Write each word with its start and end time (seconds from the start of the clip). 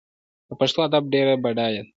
د 0.47 0.51
پښتو 0.59 0.79
ادب 0.87 1.03
ډېر 1.13 1.27
بډایه 1.43 1.81
دی. 1.83 1.89